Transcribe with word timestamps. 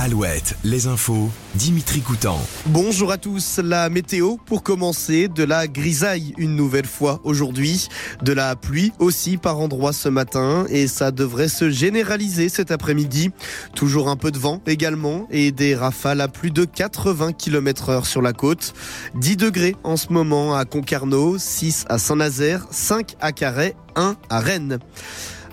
Alouette, 0.00 0.54
les 0.62 0.86
infos, 0.86 1.28
Dimitri 1.56 2.02
Coutan. 2.02 2.40
Bonjour 2.66 3.10
à 3.10 3.18
tous, 3.18 3.58
la 3.58 3.90
météo 3.90 4.36
pour 4.36 4.62
commencer, 4.62 5.26
de 5.26 5.42
la 5.42 5.66
grisaille 5.66 6.34
une 6.38 6.54
nouvelle 6.54 6.86
fois 6.86 7.20
aujourd'hui, 7.24 7.88
de 8.22 8.32
la 8.32 8.54
pluie 8.54 8.92
aussi 9.00 9.38
par 9.38 9.58
endroits 9.58 9.92
ce 9.92 10.08
matin 10.08 10.66
et 10.70 10.86
ça 10.86 11.10
devrait 11.10 11.48
se 11.48 11.68
généraliser 11.68 12.48
cet 12.48 12.70
après-midi. 12.70 13.32
Toujours 13.74 14.08
un 14.08 14.14
peu 14.14 14.30
de 14.30 14.38
vent 14.38 14.62
également 14.68 15.26
et 15.32 15.50
des 15.50 15.74
rafales 15.74 16.20
à 16.20 16.28
plus 16.28 16.52
de 16.52 16.64
80 16.64 17.32
km 17.32 17.88
heure 17.88 18.06
sur 18.06 18.22
la 18.22 18.32
côte. 18.32 18.74
10 19.16 19.36
degrés 19.36 19.74
en 19.82 19.96
ce 19.96 20.12
moment 20.12 20.54
à 20.54 20.64
Concarneau, 20.64 21.38
6 21.38 21.86
à 21.88 21.98
Saint-Nazaire, 21.98 22.68
5 22.70 23.16
à 23.20 23.32
Carhaix, 23.32 23.74
1 23.96 24.14
à 24.30 24.38
Rennes. 24.38 24.78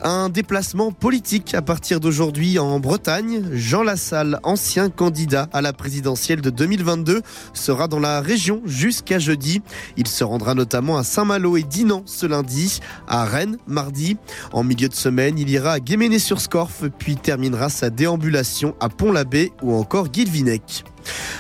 Un 0.08 0.30
déplacement 0.30 0.92
politique 0.92 1.56
à 1.56 1.64
partir 1.64 2.00
d'aujourd'hui 2.00 2.60
en 2.60 2.80
Bretagne. 2.80 3.44
Jean 3.54 3.82
Lassalle, 3.82 4.40
ancien 4.44 4.92
candidat 4.92 5.50
à 5.52 5.64
la 5.64 5.74
présidentielle 5.74 6.42
de 6.42 6.52
2022, 6.52 7.24
sera 7.56 7.88
dans 7.88 8.00
la 8.00 8.22
région 8.22 8.62
jusqu'à 8.66 9.18
jeudi. 9.18 9.64
Il 9.98 10.06
se 10.06 10.24
rendra 10.24 10.54
notamment 10.54 11.00
à 11.00 11.04
Saint-Malo 11.04 11.58
et 11.58 11.64
Dinan 11.64 12.04
ce 12.06 12.28
lundi, 12.28 12.82
à 13.08 13.26
Rennes 13.26 13.58
mardi. 13.66 14.18
En 14.54 14.64
milieu 14.64 14.90
de 14.90 14.94
semaine, 14.94 15.40
il 15.40 15.50
ira 15.50 15.72
à 15.72 15.80
Guéméné-sur-Scorff, 15.80 16.84
puis 17.00 17.16
terminera 17.16 17.70
sa 17.70 17.90
déambulation 17.90 18.76
à 18.80 18.90
Pont-l'Abbé 18.90 19.54
ou 19.64 19.74
encore 19.74 20.10
Guilvinec. 20.10 20.84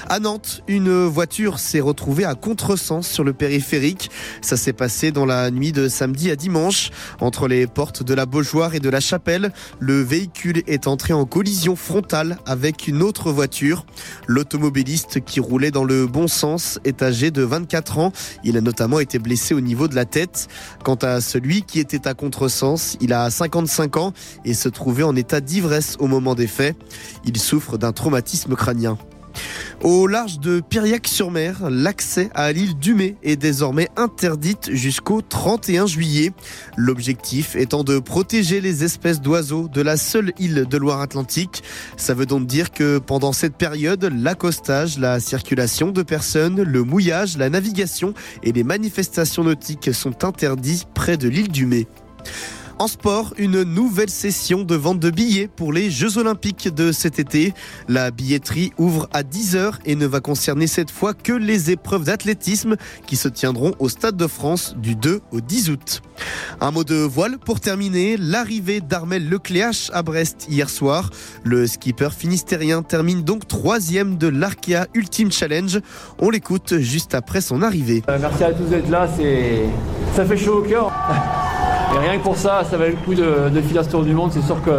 À 0.07 0.19
Nantes, 0.19 0.61
une 0.67 1.05
voiture 1.05 1.59
s'est 1.59 1.79
retrouvée 1.79 2.25
à 2.25 2.35
contresens 2.35 3.07
sur 3.07 3.23
le 3.23 3.33
périphérique. 3.33 4.11
Ça 4.41 4.55
s'est 4.55 4.73
passé 4.73 5.11
dans 5.11 5.25
la 5.25 5.49
nuit 5.49 5.71
de 5.71 5.87
samedi 5.87 6.29
à 6.29 6.35
dimanche. 6.35 6.91
Entre 7.19 7.47
les 7.47 7.65
portes 7.65 8.03
de 8.03 8.13
la 8.13 8.25
Beaujoire 8.25 8.75
et 8.75 8.79
de 8.79 8.89
la 8.89 8.99
Chapelle, 8.99 9.51
le 9.79 10.01
véhicule 10.01 10.62
est 10.67 10.87
entré 10.87 11.13
en 11.13 11.25
collision 11.25 11.75
frontale 11.75 12.37
avec 12.45 12.87
une 12.87 13.01
autre 13.01 13.31
voiture. 13.31 13.85
L'automobiliste 14.27 15.23
qui 15.25 15.40
roulait 15.40 15.71
dans 15.71 15.84
le 15.84 16.05
bon 16.05 16.27
sens 16.27 16.79
est 16.84 17.01
âgé 17.01 17.31
de 17.31 17.41
24 17.41 17.97
ans. 17.97 18.12
Il 18.43 18.57
a 18.57 18.62
notamment 18.62 18.99
été 18.99 19.18
blessé 19.18 19.53
au 19.53 19.62
niveau 19.62 19.87
de 19.87 19.95
la 19.95 20.05
tête. 20.05 20.47
Quant 20.84 20.95
à 20.95 21.21
celui 21.21 21.63
qui 21.63 21.79
était 21.79 22.07
à 22.07 22.13
contresens, 22.13 22.97
il 23.01 23.13
a 23.13 23.29
55 23.29 23.97
ans 23.97 24.13
et 24.43 24.53
se 24.53 24.70
trouvait 24.70 25.03
en 25.03 25.15
état 25.15 25.41
d'ivresse 25.41 25.95
au 25.99 26.07
moment 26.07 26.35
des 26.35 26.47
faits. 26.47 26.75
Il 27.25 27.37
souffre 27.40 27.77
d'un 27.77 27.91
traumatisme 27.91 28.55
crânien. 28.55 28.97
Au 29.81 30.07
large 30.07 30.39
de 30.39 30.61
Piriac-sur-Mer, 30.61 31.69
l'accès 31.69 32.29
à 32.33 32.51
l'île 32.51 32.77
Dumay 32.77 33.17
est 33.23 33.35
désormais 33.35 33.89
interdite 33.97 34.71
jusqu'au 34.73 35.21
31 35.21 35.85
juillet. 35.85 36.31
L'objectif 36.77 37.55
étant 37.55 37.83
de 37.83 37.99
protéger 37.99 38.61
les 38.61 38.83
espèces 38.83 39.21
d'oiseaux 39.21 39.67
de 39.67 39.81
la 39.81 39.97
seule 39.97 40.31
île 40.39 40.65
de 40.69 40.77
Loire-Atlantique. 40.77 41.63
Ça 41.97 42.13
veut 42.13 42.25
donc 42.25 42.47
dire 42.47 42.71
que 42.71 42.97
pendant 42.97 43.33
cette 43.33 43.57
période, 43.57 44.11
l'accostage, 44.11 44.97
la 44.97 45.19
circulation 45.19 45.91
de 45.91 46.01
personnes, 46.01 46.61
le 46.61 46.83
mouillage, 46.83 47.37
la 47.37 47.49
navigation 47.49 48.13
et 48.43 48.51
les 48.51 48.63
manifestations 48.63 49.43
nautiques 49.43 49.93
sont 49.93 50.23
interdits 50.23 50.85
près 50.93 51.17
de 51.17 51.27
l'île 51.27 51.49
Dumay. 51.49 51.87
En 52.77 52.87
sport, 52.87 53.34
une 53.37 53.63
nouvelle 53.63 54.09
session 54.09 54.63
de 54.63 54.76
vente 54.76 54.99
de 54.99 55.09
billets 55.09 55.48
pour 55.48 55.71
les 55.71 55.90
Jeux 55.90 56.18
Olympiques 56.18 56.68
de 56.68 56.91
cet 56.91 57.20
été. 57.20 57.54
La 57.87 58.12
billetterie 58.12 58.73
ouvre 58.77 59.07
à 59.13 59.23
10h 59.23 59.76
et 59.85 59.95
ne 59.95 60.05
va 60.05 60.20
concerner 60.20 60.68
cette 60.68 60.91
fois 60.91 61.13
que 61.13 61.31
les 61.31 61.71
épreuves 61.71 62.03
d'athlétisme 62.03 62.76
qui 63.07 63.15
se 63.15 63.29
tiendront 63.29 63.73
au 63.79 63.87
Stade 63.87 64.18
de 64.18 64.28
France 64.28 64.75
du 64.78 64.97
2 64.97 65.22
au 65.31 65.40
10 65.40 65.69
août. 65.69 66.01
Un 66.59 66.72
mot 66.72 66.84
de 66.84 66.96
voile 66.96 67.38
pour 67.38 67.62
terminer, 67.62 68.18
l'arrivée 68.18 68.81
d'Armel 68.81 69.29
Lecléache 69.29 69.90
à 69.94 70.03
Brest 70.03 70.47
hier 70.50 70.69
soir. 70.69 71.12
Le 71.46 71.68
skipper 71.68 72.09
finistérien 72.12 72.84
termine 72.84 73.23
donc 73.23 73.47
troisième 73.47 74.18
de 74.18 74.28
l'Arkea 74.28 74.88
Ultimate 74.94 75.34
Challenge. 75.34 75.80
On 76.19 76.30
l'écoute 76.30 76.80
juste 76.80 77.16
après 77.16 77.40
son 77.40 77.62
arrivée. 77.62 78.03
Euh, 78.09 78.18
merci 78.19 78.44
à 78.44 78.52
tous 78.52 78.66
d'être 78.66 78.90
là, 78.90 79.07
ça 80.13 80.25
fait 80.25 80.38
chaud 80.38 80.59
au 80.59 80.62
cœur. 80.62 80.92
Rien 82.08 82.20
que 82.20 82.24
pour 82.24 82.38
ça, 82.38 82.64
ça 82.70 82.78
valait 82.78 82.92
le 82.92 82.98
coup 82.98 83.16
de, 83.16 83.50
de 83.50 83.62
filer 83.62 83.84
ce 83.84 83.90
tour 83.90 84.04
du 84.04 84.14
monde. 84.14 84.30
C'est 84.32 84.44
sûr 84.44 84.62
que 84.64 84.72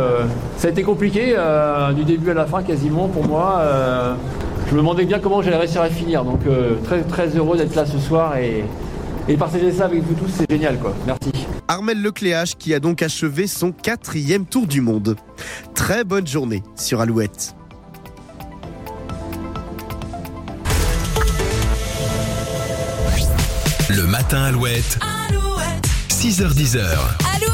ça 0.56 0.68
a 0.68 0.70
été 0.70 0.84
compliqué 0.84 1.34
euh, 1.36 1.92
du 1.92 2.04
début 2.04 2.30
à 2.30 2.34
la 2.34 2.46
fin 2.46 2.62
quasiment 2.62 3.08
pour 3.08 3.26
moi. 3.26 3.58
Euh, 3.62 4.14
je 4.68 4.72
me 4.74 4.78
demandais 4.78 5.04
bien 5.04 5.18
comment 5.18 5.42
j'allais 5.42 5.56
réussir 5.56 5.82
à 5.82 5.88
finir. 5.88 6.24
Donc 6.24 6.46
euh, 6.46 6.76
très 6.84 7.02
très 7.02 7.26
heureux 7.36 7.56
d'être 7.56 7.74
là 7.74 7.84
ce 7.84 7.98
soir 7.98 8.36
et, 8.36 8.64
et 9.26 9.36
partager 9.36 9.72
ça 9.72 9.86
avec 9.86 10.04
vous 10.04 10.14
tous, 10.14 10.30
c'est 10.36 10.48
génial 10.48 10.78
quoi. 10.78 10.94
Merci. 11.04 11.32
Armel 11.66 12.00
Lecléache 12.00 12.54
qui 12.54 12.72
a 12.74 12.78
donc 12.78 13.02
achevé 13.02 13.48
son 13.48 13.72
quatrième 13.72 14.46
tour 14.46 14.68
du 14.68 14.80
monde. 14.80 15.16
Très 15.74 16.04
bonne 16.04 16.28
journée 16.28 16.62
sur 16.76 17.00
Alouette. 17.00 17.56
Le 23.90 24.06
matin 24.06 24.44
Alouette. 24.44 24.98
6h10. 26.16 27.36